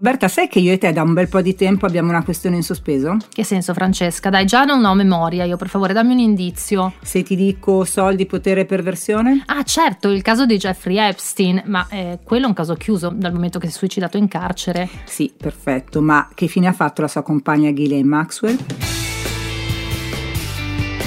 [0.00, 2.54] Berta, sai che io e te da un bel po' di tempo abbiamo una questione
[2.54, 3.16] in sospeso?
[3.32, 4.30] Che senso, Francesca?
[4.30, 6.92] Dai, già non ho memoria, io per favore dammi un indizio.
[7.02, 9.42] Se ti dico soldi, potere e perversione?
[9.46, 13.32] Ah, certo, il caso di Jeffrey Epstein, ma eh, quello è un caso chiuso dal
[13.32, 14.88] momento che si è suicidato in carcere.
[15.04, 18.56] Sì, perfetto, ma che fine ha fatto la sua compagna Ghislaine Maxwell?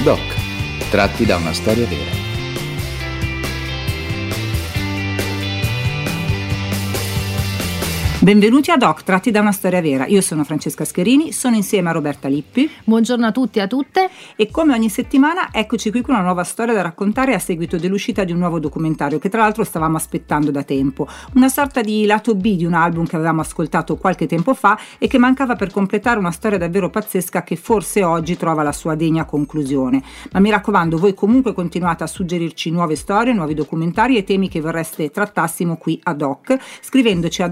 [0.04, 0.20] Doc,
[0.90, 2.21] tratti da una storia vera.
[8.22, 10.06] Benvenuti a Doc, tratti da una storia vera.
[10.06, 12.70] Io sono Francesca Scherini, sono insieme a Roberta Lippi.
[12.84, 14.12] Buongiorno a tutti e a tutte.
[14.36, 18.24] E come ogni settimana, eccoci qui con una nuova storia da raccontare a seguito dell'uscita
[18.24, 21.08] di un nuovo documentario che tra l'altro stavamo aspettando da tempo.
[21.34, 25.08] Una sorta di lato B di un album che avevamo ascoltato qualche tempo fa e
[25.08, 29.26] che mancava per completare una storia davvero pazzesca che forse oggi trova la sua degna
[29.26, 30.00] conclusione.
[30.32, 34.62] Ma mi raccomando, voi comunque continuate a suggerirci nuove storie, nuovi documentari e temi che
[34.62, 37.48] vorreste trattassimo qui a Doc, scrivendoci a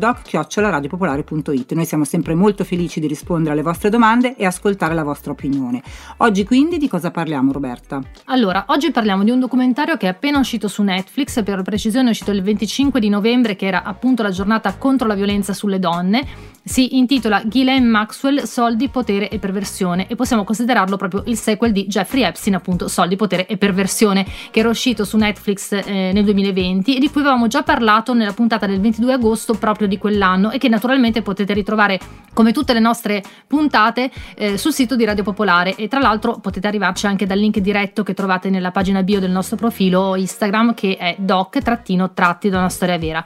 [0.62, 1.74] doc radiopopoliare.it.
[1.74, 5.82] Noi siamo sempre molto felici di rispondere alle vostre domande e ascoltare la vostra opinione.
[6.18, 8.02] Oggi quindi di cosa parliamo Roberta?
[8.26, 12.12] Allora, oggi parliamo di un documentario che è appena uscito su Netflix, per precisione è
[12.12, 16.58] uscito il 25 di novembre che era appunto la giornata contro la violenza sulle donne.
[16.64, 21.88] Si intitola Ghislaine Maxwell, soldi, potere e perversione e possiamo considerarlo proprio il sequel di
[21.88, 26.98] Jeffrey Epstein, appunto soldi, potere e perversione, che era uscito su Netflix eh, nel 2020
[26.98, 30.58] e di cui avevamo già parlato nella puntata del 22 agosto proprio di quell'anno e
[30.58, 32.00] che naturalmente potete ritrovare
[32.34, 36.68] come tutte le nostre puntate eh, sul sito di Radio Popolare e tra l'altro potete
[36.68, 40.98] arrivarci anche dal link diretto che trovate nella pagina bio del nostro profilo Instagram che
[40.98, 43.24] è doc-tratti da una storia vera.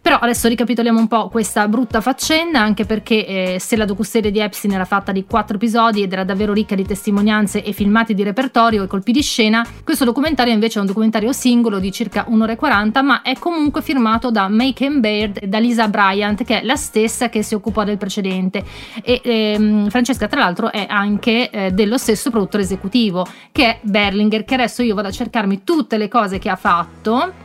[0.00, 4.38] Però adesso ricapitoliamo un po' questa brutta faccenda anche perché eh, se la docuserie di
[4.38, 8.22] Epstein era fatta di quattro episodi ed era davvero ricca di testimonianze e filmati di
[8.22, 12.52] repertorio e colpi di scena, questo documentario invece è un documentario singolo di circa un'ora
[12.52, 16.64] e 40 ma è comunque firmato da Macon Baird e da Lisa Bryant che è
[16.66, 18.62] la stessa che si occupò del precedente.
[19.02, 24.44] E ehm, Francesca tra l'altro è anche eh, dello stesso produttore esecutivo che è Berlinger
[24.44, 27.44] che adesso io vado a cercarmi tutte le cose che ha fatto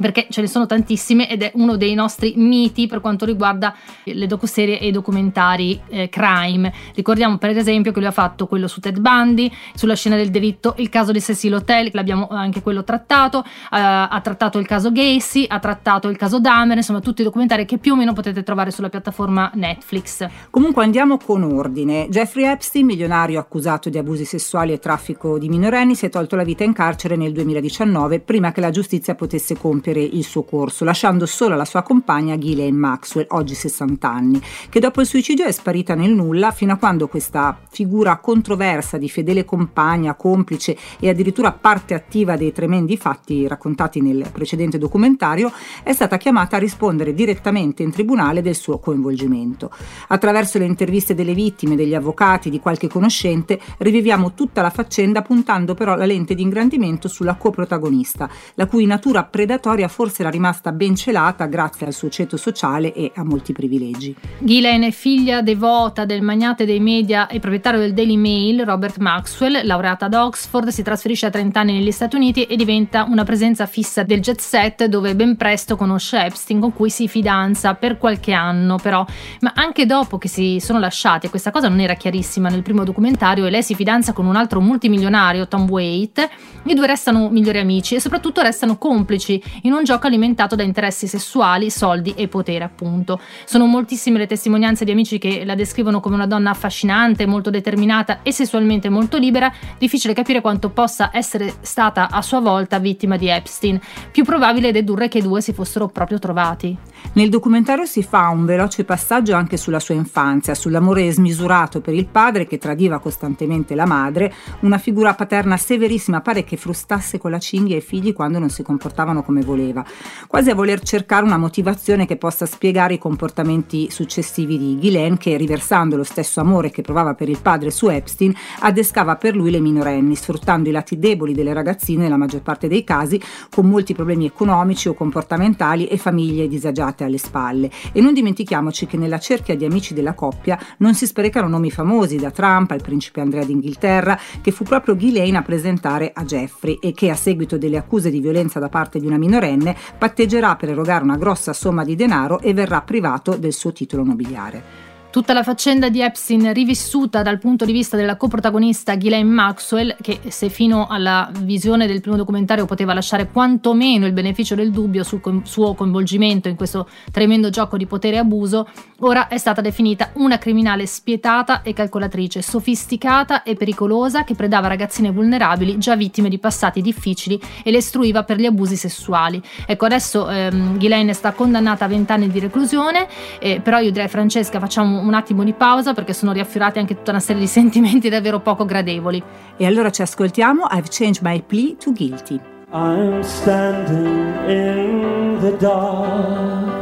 [0.00, 3.74] perché ce ne sono tantissime ed è uno dei nostri miti per quanto riguarda
[4.04, 6.72] le docuserie e i documentari eh, crime.
[6.94, 10.74] Ricordiamo per esempio che lui ha fatto quello su Ted Bundy, sulla scena del delitto,
[10.78, 15.46] il caso di Cecil Hotel, l'abbiamo anche quello trattato, eh, ha trattato il caso Gacy,
[15.48, 18.70] ha trattato il caso Dahmer, insomma tutti i documentari che più o meno potete trovare
[18.70, 20.26] sulla piattaforma Netflix.
[20.50, 22.08] Comunque andiamo con ordine.
[22.08, 26.44] Jeffrey Epstein, milionario accusato di abusi sessuali e traffico di minorenni, si è tolto la
[26.44, 30.84] vita in carcere nel 2019 prima che la giustizia potesse compiere compiere il suo corso,
[30.84, 35.52] lasciando sola la sua compagna Ghislaine Maxwell, oggi 60 anni, che dopo il suicidio è
[35.52, 41.52] sparita nel nulla fino a quando questa figura controversa di fedele compagna, complice e addirittura
[41.52, 45.52] parte attiva dei tremendi fatti raccontati nel precedente documentario
[45.82, 49.70] è stata chiamata a rispondere direttamente in tribunale del suo coinvolgimento.
[50.08, 55.74] Attraverso le interviste delle vittime, degli avvocati, di qualche conoscente, riviviamo tutta la faccenda puntando
[55.74, 60.72] però la lente di ingrandimento sulla coprotagonista, la cui natura predatoria storia forse era rimasta
[60.72, 64.14] ben celata grazie al suo ceto sociale e a molti privilegi.
[64.38, 69.66] Ghislaine è figlia devota del magnate dei media e proprietario del Daily Mail, Robert Maxwell,
[69.66, 73.66] laureata ad Oxford, si trasferisce a 30 anni negli Stati Uniti e diventa una presenza
[73.66, 78.32] fissa del jet set dove ben presto conosce Epstein con cui si fidanza per qualche
[78.32, 79.04] anno però,
[79.40, 83.44] ma anche dopo che si sono lasciati, questa cosa non era chiarissima nel primo documentario
[83.44, 86.30] e lei si fidanza con un altro multimilionario, Tom Waite,
[86.64, 91.06] i due restano migliori amici e soprattutto restano complici in un gioco alimentato da interessi
[91.06, 93.20] sessuali, soldi e potere, appunto.
[93.44, 98.20] Sono moltissime le testimonianze di amici che la descrivono come una donna affascinante, molto determinata
[98.22, 103.28] e sessualmente molto libera, difficile capire quanto possa essere stata a sua volta vittima di
[103.28, 103.80] Epstein.
[104.10, 106.76] Più probabile dedurre che i due si fossero proprio trovati.
[107.14, 112.06] Nel documentario si fa un veloce passaggio anche sulla sua infanzia, sull'amore smisurato per il
[112.06, 117.38] padre che tradiva costantemente la madre, una figura paterna severissima, pare che frustasse con la
[117.38, 119.84] cinghia i figli quando non si comportavano come voleva,
[120.26, 125.36] quasi a voler cercare una motivazione che possa spiegare i comportamenti successivi di Ghislaine che,
[125.36, 129.60] riversando lo stesso amore che provava per il padre su Epstein, adescava per lui le
[129.60, 133.20] minorenni, sfruttando i lati deboli delle ragazzine nella maggior parte dei casi,
[133.50, 137.70] con molti problemi economici o comportamentali e famiglie disagiate alle spalle.
[137.92, 142.16] E non dimentichiamoci che nella cerchia di amici della coppia non si sprecano nomi famosi,
[142.16, 146.92] da Trump al principe Andrea d'Inghilterra, che fu proprio Ghislaine a presentare a Jeffrey e
[146.92, 151.04] che a seguito delle accuse di violenza da parte di una minorenne patteggerà per erogare
[151.04, 154.85] una grossa somma di denaro e verrà privato del suo titolo nobiliare.
[155.16, 160.20] Tutta la faccenda di Epstein rivissuta dal punto di vista della coprotagonista Ghislaine Maxwell, che
[160.28, 165.22] se fino alla visione del primo documentario poteva lasciare quantomeno il beneficio del dubbio sul
[165.22, 168.68] co- suo coinvolgimento in questo tremendo gioco di potere e abuso,
[168.98, 175.10] ora è stata definita una criminale spietata e calcolatrice, sofisticata e pericolosa che predava ragazzine
[175.10, 179.42] vulnerabili già vittime di passati difficili e le istruiva per gli abusi sessuali.
[179.64, 183.08] Ecco, adesso ehm, Ghislaine è stata condannata a 20 anni di reclusione,
[183.38, 187.10] eh, però io direi Francesca facciamo un attimo di pausa perché sono riaffiorati anche tutta
[187.12, 189.22] una serie di sentimenti davvero poco gradevoli.
[189.56, 192.40] E allora ci ascoltiamo I've changed my plea to guilty.
[192.72, 196.74] I'm standing in the dark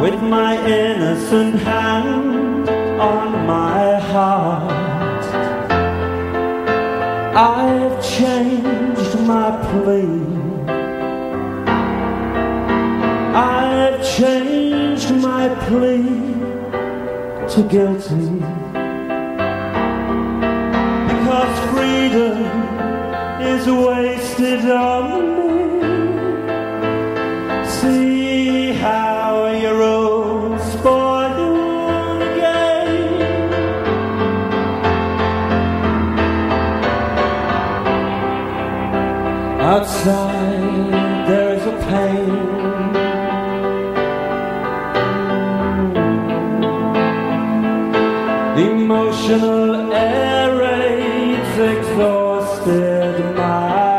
[0.00, 2.68] With my innocent hand
[2.98, 4.72] on my heart
[7.34, 10.21] I've changed my plea
[15.68, 16.04] plead
[17.52, 18.26] to guilty
[21.10, 22.38] because freedom
[23.40, 25.02] is wasted on
[25.36, 25.52] me.
[27.78, 29.82] See how you're
[30.72, 32.72] spoil the again.
[39.60, 40.41] outside.
[52.02, 53.91] Exhausted my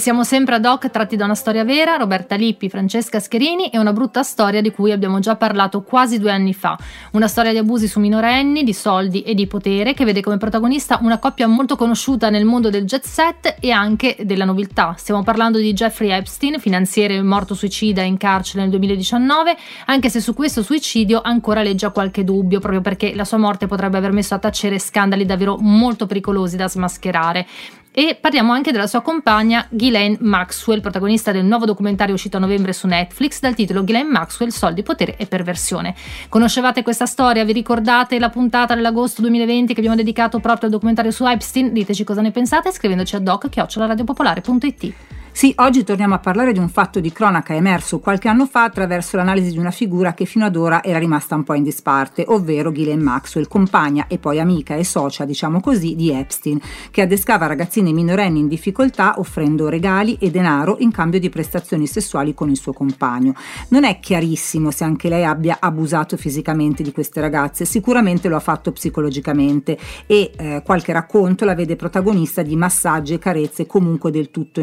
[0.00, 3.92] siamo sempre ad hoc tratti da una storia vera, Roberta Lippi, Francesca Scherini e una
[3.92, 6.76] brutta storia di cui abbiamo già parlato quasi due anni fa.
[7.12, 10.98] Una storia di abusi su minorenni, di soldi e di potere che vede come protagonista
[11.02, 14.94] una coppia molto conosciuta nel mondo del jet set e anche della nobiltà.
[14.96, 19.56] Stiamo parlando di Jeffrey Epstein, finanziere morto suicida in carcere nel 2019,
[19.86, 23.98] anche se su questo suicidio ancora leggia qualche dubbio, proprio perché la sua morte potrebbe
[23.98, 27.46] aver messo a tacere scandali davvero molto pericolosi da smascherare.
[27.92, 32.72] E parliamo anche della sua compagna Ghislaine Maxwell, protagonista del nuovo documentario uscito a novembre
[32.72, 35.96] su Netflix dal titolo Ghislaine Maxwell, soldi, potere e perversione.
[36.28, 37.44] Conoscevate questa storia?
[37.44, 41.72] Vi ricordate la puntata dell'agosto 2020 che abbiamo dedicato proprio al documentario su Epstein?
[41.72, 44.94] Diteci cosa ne pensate scrivendoci a doc.radiopopolare.it.
[45.32, 49.16] Sì, oggi torniamo a parlare di un fatto di cronaca emerso qualche anno fa attraverso
[49.16, 52.70] l'analisi di una figura che fino ad ora era rimasta un po' in disparte, ovvero
[52.70, 57.92] Ghislaine Maxwell, compagna e poi amica e socia, diciamo così, di Epstein, che adescava ragazzine
[57.92, 62.72] minorenni in difficoltà offrendo regali e denaro in cambio di prestazioni sessuali con il suo
[62.72, 63.32] compagno.
[63.68, 68.40] Non è chiarissimo se anche lei abbia abusato fisicamente di queste ragazze, sicuramente lo ha
[68.40, 74.30] fatto psicologicamente e eh, qualche racconto la vede protagonista di massaggi e carezze comunque del
[74.30, 74.60] tutto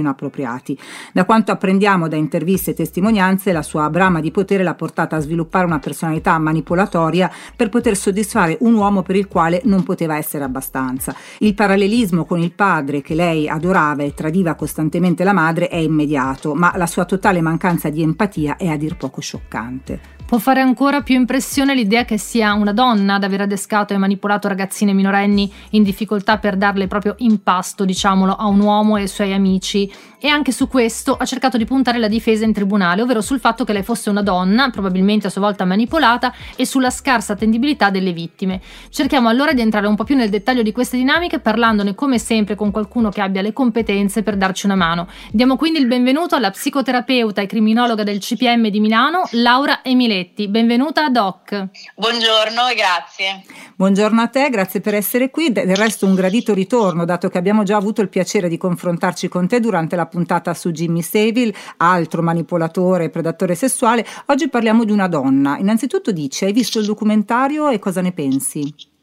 [0.57, 0.77] inappropriati.
[1.11, 5.19] Da quanto apprendiamo da interviste e testimonianze, la sua brama di potere l'ha portata a
[5.19, 10.43] sviluppare una personalità manipolatoria per poter soddisfare un uomo per il quale non poteva essere
[10.43, 11.15] abbastanza.
[11.39, 16.53] Il parallelismo con il padre che lei adorava e tradiva costantemente la madre è immediato,
[16.53, 20.15] ma la sua totale mancanza di empatia è a dir poco scioccante.
[20.27, 24.49] Può fare ancora più impressione l'idea che sia una donna ad aver adescato e manipolato
[24.49, 29.07] ragazzine minorenni in difficoltà per darle proprio in pasto, diciamolo, a un uomo e ai
[29.07, 33.21] suoi amici e anche su questo ha cercato di puntare la difesa in tribunale, ovvero
[33.21, 37.33] sul fatto che lei fosse una donna, probabilmente a sua volta manipolata, e sulla scarsa
[37.33, 38.61] attendibilità delle vittime.
[38.89, 42.55] Cerchiamo allora di entrare un po' più nel dettaglio di queste dinamiche, parlandone come sempre
[42.55, 45.07] con qualcuno che abbia le competenze per darci una mano.
[45.31, 50.47] Diamo quindi il benvenuto alla psicoterapeuta e criminologa del CPM di Milano, Laura Emiletti.
[50.47, 51.67] Benvenuta a Doc.
[51.95, 53.43] Buongiorno e grazie.
[53.75, 55.51] Buongiorno a te, grazie per essere qui.
[55.51, 59.47] Del resto un gradito ritorno, dato che abbiamo già avuto il piacere di confrontarci con
[59.47, 64.05] te durante la puntata su Jimmy Savile, altro manipolatore e predatore sessuale.
[64.27, 65.57] Oggi parliamo di una donna.
[65.57, 68.95] Innanzitutto dici, hai visto il documentario e cosa ne pensi?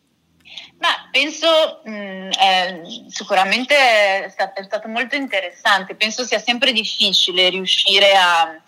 [0.78, 6.72] Ma penso mh, mm, eh, sicuramente è stato, è stato, molto interessante, penso sia sempre
[6.72, 8.60] difficile riuscire a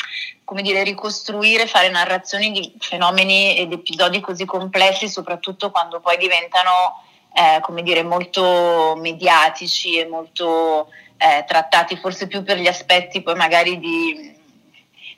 [0.63, 7.03] dire, ricostruire, fare narrazioni di fenomeni ed episodi così complessi, soprattutto quando poi diventano
[7.37, 10.89] eh, come dire, molto mediatici e molto
[11.19, 14.35] eh, trattati forse più per gli aspetti poi magari di,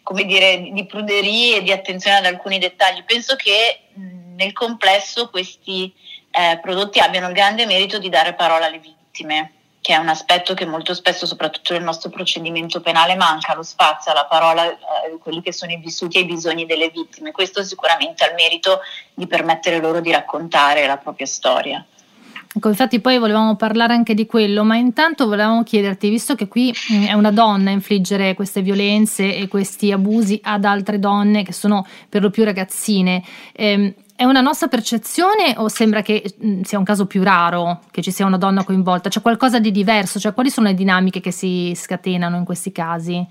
[0.02, 3.04] come dire, di pruderia e di attenzione ad alcuni dettagli.
[3.04, 3.82] Penso che
[4.34, 5.94] nel complesso questi
[6.32, 10.54] eh, prodotti abbiano il grande merito di dare parola alle vittime, che è un aspetto
[10.54, 15.40] che molto spesso, soprattutto nel nostro procedimento penale, manca, lo spazio alla parola, eh, quelli
[15.40, 17.30] che sono i vissuti e i bisogni delle vittime.
[17.30, 18.80] Questo sicuramente ha il merito
[19.14, 21.86] di permettere loro di raccontare la propria storia.
[22.54, 26.74] Ecco, infatti poi volevamo parlare anche di quello, ma intanto volevamo chiederti, visto che qui
[26.92, 31.52] mm, è una donna a infliggere queste violenze e questi abusi ad altre donne che
[31.52, 36.78] sono per lo più ragazzine, ehm, è una nostra percezione o sembra che mm, sia
[36.78, 39.10] un caso più raro che ci sia una donna coinvolta?
[39.10, 40.18] C'è qualcosa di diverso?
[40.18, 43.24] Cioè, quali sono le dinamiche che si scatenano in questi casi?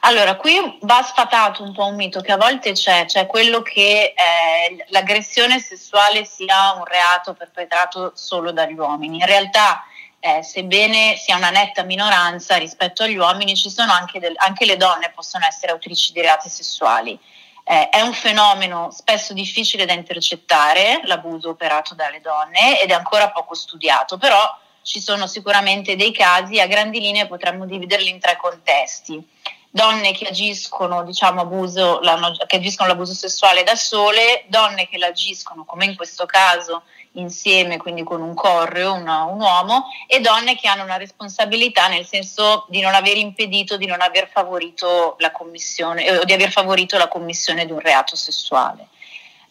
[0.00, 4.14] Allora, qui va sfatato un po' un mito che a volte c'è, cioè quello che
[4.14, 9.16] eh, l'aggressione sessuale sia un reato perpetrato solo dagli uomini.
[9.16, 9.84] In realtà,
[10.20, 13.54] eh, sebbene sia una netta minoranza rispetto agli uomini,
[13.88, 17.18] anche, del, anche le donne possono essere autrici di reati sessuali.
[17.64, 23.30] Eh, è un fenomeno spesso difficile da intercettare, l'abuso operato dalle donne, ed è ancora
[23.30, 28.36] poco studiato, però ci sono sicuramente dei casi, a grandi linee potremmo dividerli in tre
[28.36, 29.34] contesti.
[29.76, 32.00] Donne che agiscono, diciamo, abuso,
[32.46, 38.02] che agiscono l'abuso sessuale da sole, donne che l'agiscono, come in questo caso, insieme, quindi
[38.02, 42.80] con un correo, una, un uomo, e donne che hanno una responsabilità nel senso di
[42.80, 47.08] non aver impedito, di non aver favorito la commissione eh, o di aver favorito la
[47.08, 48.88] commissione di un reato sessuale.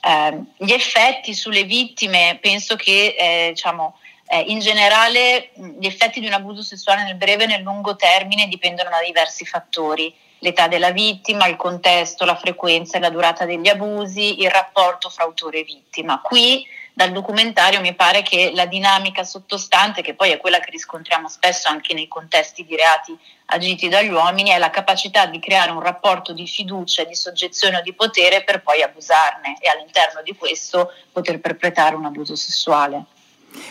[0.01, 3.99] Eh, gli effetti sulle vittime, penso che eh, diciamo,
[4.35, 8.47] eh, in generale gli effetti di un abuso sessuale nel breve e nel lungo termine
[8.47, 13.67] dipendono da diversi fattori l'età della vittima, il contesto, la frequenza e la durata degli
[13.67, 16.19] abusi, il rapporto fra autore e vittima.
[16.21, 21.27] Qui dal documentario mi pare che la dinamica sottostante, che poi è quella che riscontriamo
[21.27, 25.81] spesso anche nei contesti di reati agiti dagli uomini, è la capacità di creare un
[25.81, 30.93] rapporto di fiducia, di soggezione o di potere per poi abusarne e all'interno di questo
[31.11, 33.05] poter perpetrare un abuso sessuale.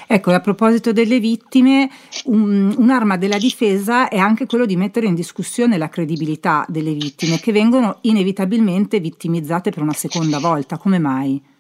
[0.07, 1.91] Ecco, a proposito delle vittime,
[2.25, 7.39] un, un'arma della difesa è anche quello di mettere in discussione la credibilità delle vittime
[7.39, 10.77] che vengono inevitabilmente vittimizzate per una seconda volta.
[10.77, 11.53] Come mai?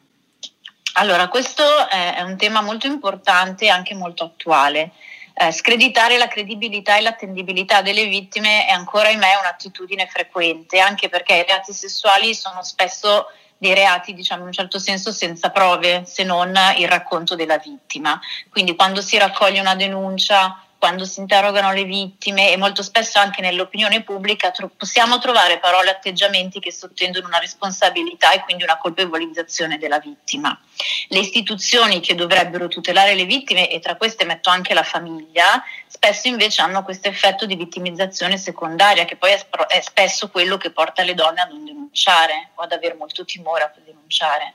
[0.97, 4.93] Allora, questo è un tema molto importante e anche molto attuale.
[5.37, 11.35] Eh, screditare la credibilità e l'attendibilità delle vittime è ancora, me un'attitudine frequente, anche perché
[11.35, 13.26] i reati sessuali sono spesso
[13.58, 18.20] dei reati, diciamo in un certo senso, senza prove, se non il racconto della vittima.
[18.50, 23.41] Quindi quando si raccoglie una denuncia quando si interrogano le vittime e molto spesso anche
[23.41, 28.76] nell'opinione pubblica tro- possiamo trovare parole e atteggiamenti che sottendono una responsabilità e quindi una
[28.76, 30.61] colpevolizzazione della vittima.
[31.09, 36.29] Le istituzioni che dovrebbero tutelare le vittime, e tra queste metto anche la famiglia, spesso
[36.29, 40.71] invece hanno questo effetto di vittimizzazione secondaria, che poi è, sp- è spesso quello che
[40.71, 44.53] porta le donne a non denunciare o ad avere molto timore a denunciare.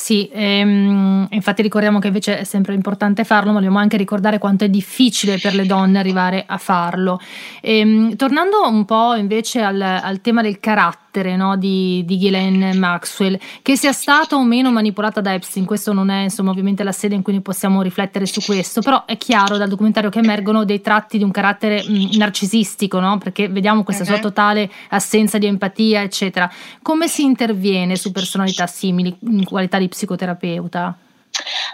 [0.00, 4.62] Sì, ehm, infatti ricordiamo che invece è sempre importante farlo, ma dobbiamo anche ricordare quanto
[4.62, 7.18] è difficile per le donne arrivare a farlo.
[7.60, 12.74] Ehm, tornando un po' invece al, al tema del carattere, carattere no, di, di Ghislaine
[12.74, 16.92] Maxwell, che sia stata o meno manipolata da Epstein, questo non è insomma ovviamente la
[16.92, 20.80] sede in cui possiamo riflettere su questo, però è chiaro dal documentario che emergono dei
[20.80, 23.18] tratti di un carattere mh, narcisistico, no?
[23.18, 24.10] perché vediamo questa uh-huh.
[24.10, 26.50] sua totale assenza di empatia, eccetera.
[26.82, 30.96] Come si interviene su personalità simili in qualità di psicoterapeuta?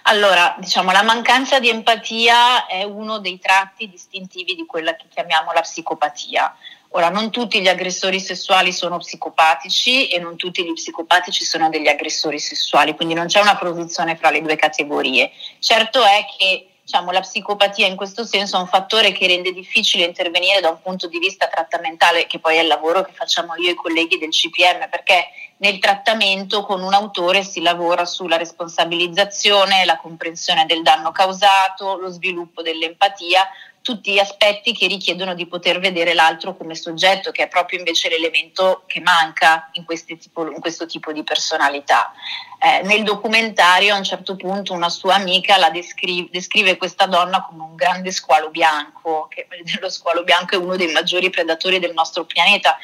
[0.02, 5.52] Allora, diciamo, la mancanza di empatia è uno dei tratti distintivi di quella che chiamiamo
[5.52, 6.54] la psicopatia.
[6.96, 11.88] Ora, non tutti gli aggressori sessuali sono psicopatici e non tutti gli psicopatici sono degli
[11.88, 15.32] aggressori sessuali, quindi non c'è una posizione fra le due categorie.
[15.58, 20.04] Certo è che diciamo, la psicopatia in questo senso è un fattore che rende difficile
[20.04, 23.70] intervenire da un punto di vista trattamentale, che poi è il lavoro che facciamo io
[23.70, 29.84] e i colleghi del CPM, perché nel trattamento con un autore si lavora sulla responsabilizzazione,
[29.84, 33.48] la comprensione del danno causato, lo sviluppo dell'empatia,
[33.84, 38.84] tutti aspetti che richiedono di poter vedere l'altro come soggetto, che è proprio invece l'elemento
[38.86, 42.10] che manca in, tipo, in questo tipo di personalità.
[42.58, 47.42] Eh, nel documentario a un certo punto una sua amica la descrive, descrive questa donna
[47.42, 49.46] come un grande squalo bianco, che
[49.78, 52.78] lo squalo bianco è uno dei maggiori predatori del nostro pianeta,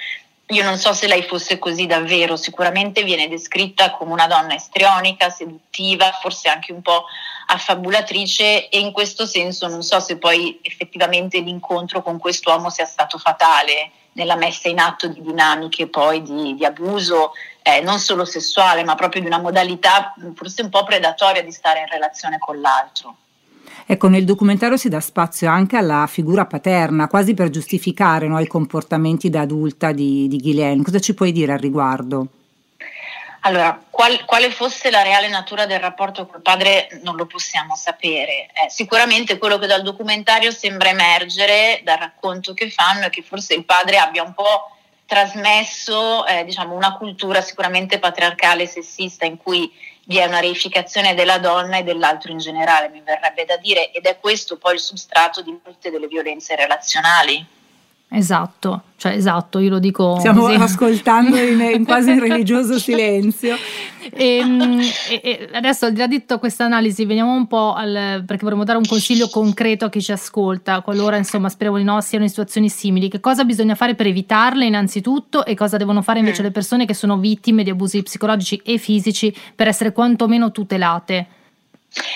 [0.51, 5.31] io non so se lei fosse così davvero, sicuramente viene descritta come una donna estrionica,
[5.31, 7.05] seduttiva, forse anche un po'
[7.47, 13.19] affabulatrice e in questo senso non so se poi effettivamente l'incontro con quest'uomo sia stato
[13.19, 18.85] fatale nella messa in atto di dinamiche poi di, di abuso eh, non solo sessuale
[18.85, 23.17] ma proprio di una modalità forse un po' predatoria di stare in relazione con l'altro.
[23.87, 28.47] Ecco, nel documentario si dà spazio anche alla figura paterna, quasi per giustificare no, i
[28.47, 30.83] comportamenti da adulta di, di Ghislaine.
[30.83, 32.27] Cosa ci puoi dire al riguardo?
[33.43, 38.49] Allora, qual, quale fosse la reale natura del rapporto col padre non lo possiamo sapere.
[38.53, 43.55] Eh, sicuramente quello che dal documentario sembra emergere dal racconto che fanno è che forse
[43.55, 49.39] il padre abbia un po' trasmesso eh, diciamo, una cultura sicuramente patriarcale e sessista in
[49.39, 49.73] cui
[50.05, 54.07] vi è una reificazione della donna e dell'altro in generale, mi verrebbe da dire, ed
[54.07, 57.47] è questo poi il substrato di molte delle violenze relazionali.
[58.13, 60.17] Esatto, cioè esatto, io lo dico.
[60.19, 60.57] Stiamo così.
[60.57, 63.55] ascoltando in, in, quasi in religioso silenzio.
[64.13, 67.73] E, ehm, e, e, adesso, al di là di tutta questa analisi, veniamo un po'
[67.73, 68.25] al.
[68.27, 72.01] perché vorremmo dare un consiglio concreto a chi ci ascolta, qualora insomma speriamo di no
[72.01, 73.09] siano in situazioni simili.
[73.09, 76.47] Che cosa bisogna fare per evitarle innanzitutto e cosa devono fare invece mm.
[76.47, 81.27] le persone che sono vittime di abusi psicologici e fisici per essere quantomeno tutelate?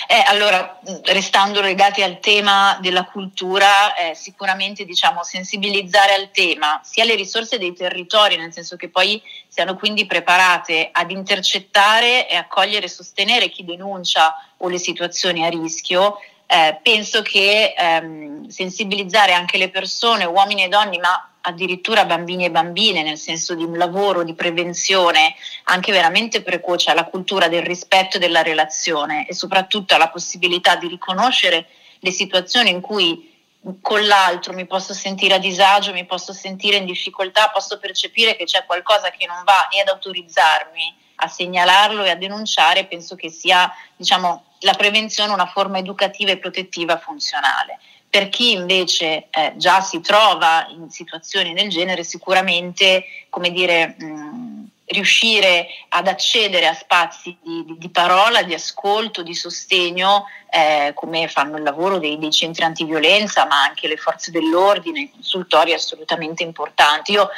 [0.06, 7.04] Eh, allora, restando legati al tema della cultura, eh, sicuramente diciamo, sensibilizzare al tema sia
[7.04, 12.86] le risorse dei territori, nel senso che poi siano quindi preparate ad intercettare e accogliere
[12.86, 16.18] e sostenere chi denuncia o le situazioni a rischio.
[16.46, 22.50] Eh, penso che ehm, sensibilizzare anche le persone, uomini e donne, ma addirittura bambini e
[22.50, 25.34] bambine, nel senso di un lavoro di prevenzione
[25.64, 31.66] anche veramente precoce alla cultura del rispetto della relazione e soprattutto alla possibilità di riconoscere
[31.98, 33.33] le situazioni in cui
[33.80, 38.44] con l'altro mi posso sentire a disagio, mi posso sentire in difficoltà, posso percepire che
[38.44, 43.30] c'è qualcosa che non va e ad autorizzarmi a segnalarlo e a denunciare, penso che
[43.30, 47.78] sia diciamo, la prevenzione una forma educativa e protettiva funzionale.
[48.08, 54.64] Per chi invece eh, già si trova in situazioni del genere, sicuramente, come dire, mh,
[54.94, 61.58] riuscire ad accedere a spazi di, di, parola, di ascolto, di sostegno, eh, come fanno
[61.58, 67.12] il lavoro dei, dei, centri antiviolenza, ma anche le forze dell'ordine, i consultori assolutamente importanti.
[67.12, 67.28] Io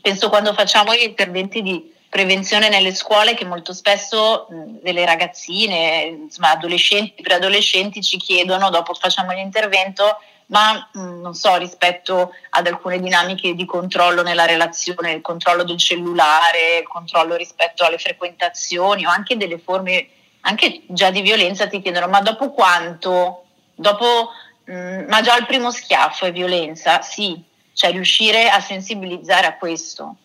[0.00, 6.52] penso quando facciamo gli interventi di prevenzione nelle scuole che molto spesso delle ragazzine, insomma
[6.52, 13.54] adolescenti, preadolescenti ci chiedono, dopo facciamo l'intervento, ma mh, non so, rispetto ad alcune dinamiche
[13.54, 19.36] di controllo nella relazione, il controllo del cellulare, il controllo rispetto alle frequentazioni o anche
[19.36, 20.08] delle forme,
[20.42, 23.44] anche già di violenza, ti chiedono ma dopo quanto?
[23.74, 24.30] Dopo,
[24.64, 27.00] mh, ma già il primo schiaffo è violenza?
[27.02, 30.16] Sì, cioè riuscire a sensibilizzare a questo.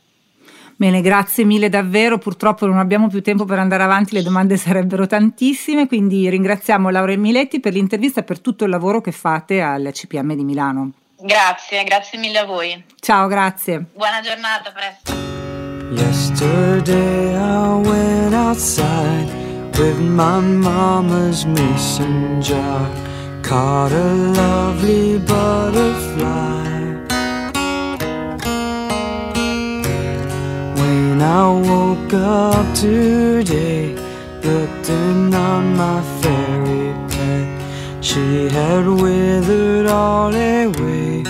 [0.82, 2.17] Bene, grazie mille davvero.
[2.17, 7.15] Purtroppo non abbiamo più tempo per andare avanti, le domande sarebbero tantissime, quindi ringraziamo Laura
[7.15, 10.94] Miletti per l'intervista e per tutto il lavoro che fate al CPM di Milano.
[11.20, 12.84] Grazie, grazie mille a voi.
[13.00, 13.86] Ciao, grazie.
[13.94, 15.13] Buona giornata, presto.
[15.91, 19.30] Yesterday I went outside
[19.78, 22.89] with my mama's mason jar,
[23.44, 26.70] caught a lovely butterfly.
[31.21, 33.93] I woke up today,
[34.43, 38.03] looking on my fairy pet.
[38.03, 41.21] She had withered all away,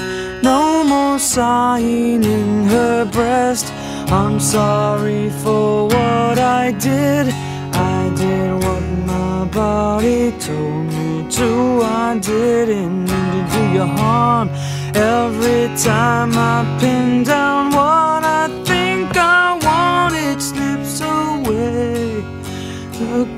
[0.41, 3.73] no more sighing in her breast.
[4.07, 7.27] I'm sorry for what I did.
[7.73, 11.81] I did what my body told me to.
[11.83, 14.49] I didn't mean to do you harm.
[14.95, 17.50] Every time I pin down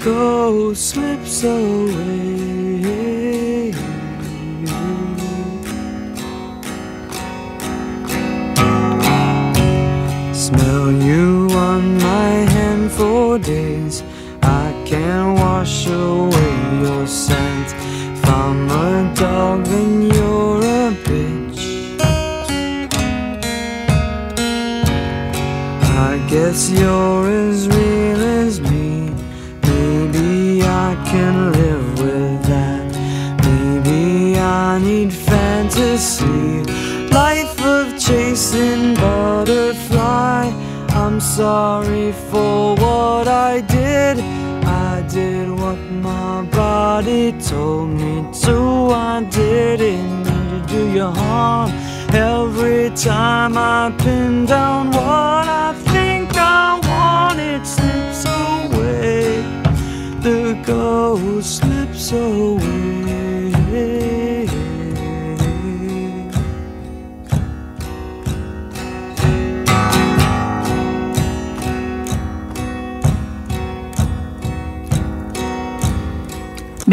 [0.03, 2.72] ghost slips away.
[52.13, 59.41] Every time I pin down what I think I want, it slips away.
[60.21, 62.82] The ghost slips away.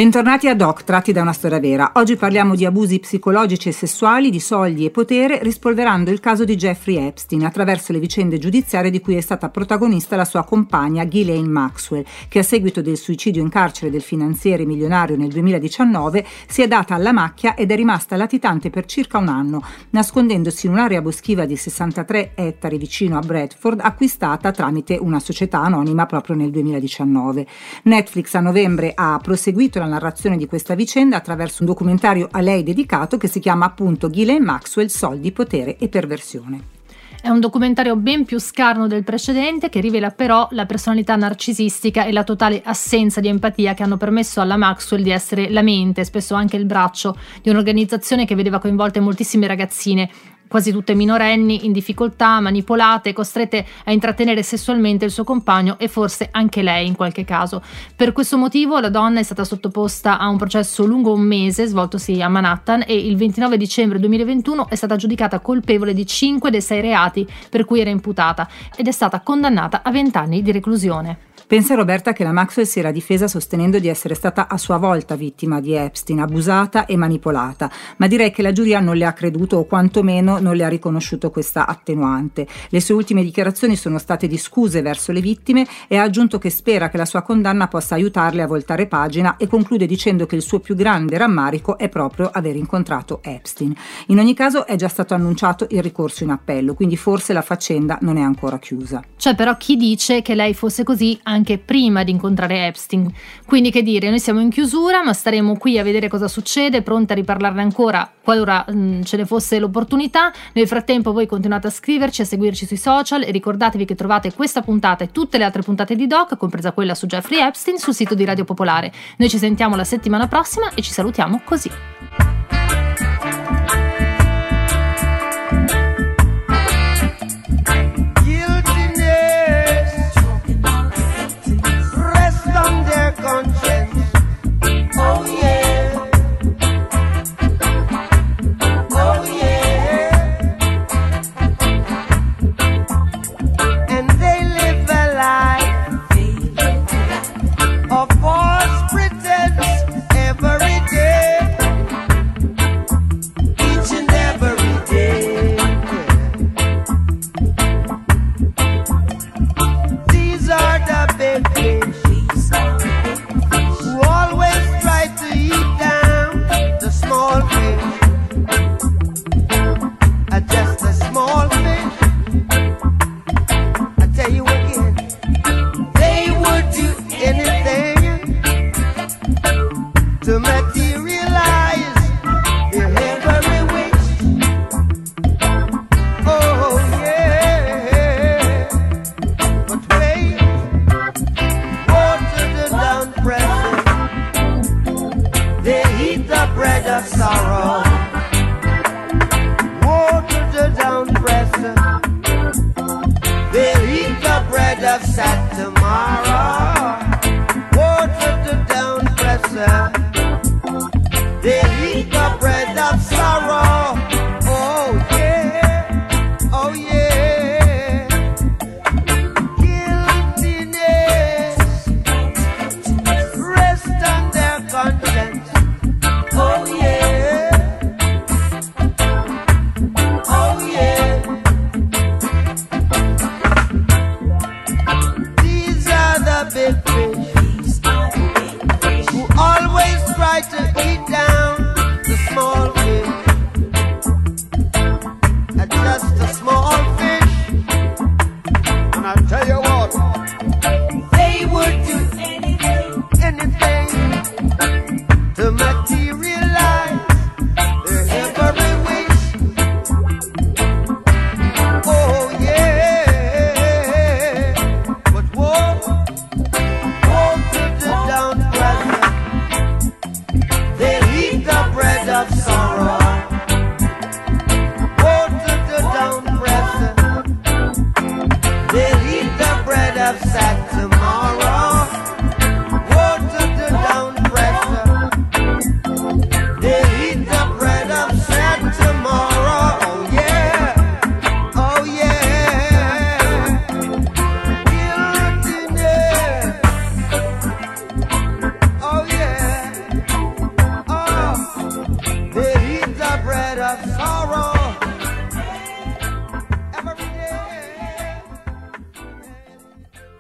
[0.01, 1.93] Bentornati a Doc, tratti da una storia vera.
[1.97, 6.57] Oggi parliamo di abusi psicologici e sessuali, di soldi e potere, rispolverando il caso di
[6.57, 11.47] Jeffrey Epstein attraverso le vicende giudiziarie di cui è stata protagonista la sua compagna Ghislaine
[11.47, 16.67] Maxwell, che a seguito del suicidio in carcere del finanziere milionario nel 2019 si è
[16.67, 21.45] data alla macchia ed è rimasta latitante per circa un anno, nascondendosi in un'area boschiva
[21.45, 27.47] di 63 ettari vicino a Bradford, acquistata tramite una società anonima proprio nel 2019.
[27.83, 32.63] Netflix a novembre ha proseguito la narrazione di questa vicenda attraverso un documentario a lei
[32.63, 36.79] dedicato che si chiama appunto Ghislaine Maxwell, soldi, potere e perversione.
[37.23, 42.13] È un documentario ben più scarno del precedente che rivela però la personalità narcisistica e
[42.13, 46.35] la totale assenza di empatia che hanno permesso alla Maxwell di essere la mente, spesso
[46.35, 50.09] anche il braccio, di un'organizzazione che vedeva coinvolte moltissime ragazzine
[50.51, 56.27] quasi tutte minorenni, in difficoltà, manipolate, costrette a intrattenere sessualmente il suo compagno e forse
[56.33, 57.63] anche lei in qualche caso.
[57.95, 62.21] Per questo motivo la donna è stata sottoposta a un processo lungo un mese svoltosi
[62.21, 66.81] a Manhattan e il 29 dicembre 2021 è stata giudicata colpevole di 5 dei 6
[66.81, 71.30] reati per cui era imputata ed è stata condannata a 20 anni di reclusione.
[71.51, 75.17] Pensa Roberta che la Maxwell si era difesa sostenendo di essere stata a sua volta
[75.17, 79.57] vittima di Epstein, abusata e manipolata, ma direi che la giuria non le ha creduto
[79.57, 82.47] o quantomeno non le ha riconosciuto questa attenuante.
[82.69, 86.51] Le sue ultime dichiarazioni sono state di scuse verso le vittime e ha aggiunto che
[86.51, 90.43] spera che la sua condanna possa aiutarle a voltare pagina e conclude dicendo che il
[90.43, 93.75] suo più grande rammarico è proprio aver incontrato Epstein.
[94.07, 97.99] In ogni caso è già stato annunciato il ricorso in appello, quindi forse la faccenda
[98.03, 99.03] non è ancora chiusa.
[99.17, 103.11] C'è però chi dice che lei fosse così anche anche prima di incontrare Epstein.
[103.47, 107.13] Quindi che dire, noi siamo in chiusura, ma staremo qui a vedere cosa succede, pronti
[107.13, 110.33] a riparlarne ancora qualora mh, mm, ce ne fosse l'opportunità.
[110.53, 114.61] Nel frattempo voi continuate a scriverci, a seguirci sui social e ricordatevi che trovate questa
[114.61, 118.15] puntata e tutte le altre puntate di Doc, compresa quella su Jeffrey Epstein, sul sito
[118.15, 118.93] di Radio Popolare.
[119.17, 122.00] Noi ci sentiamo la settimana prossima e ci salutiamo così.